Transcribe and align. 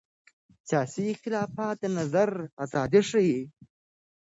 سیاسي 0.69 1.03
اختلاف 1.13 1.49
د 1.81 1.83
نظر 1.97 2.29
ازادي 2.63 3.01
ښيي 3.09 3.39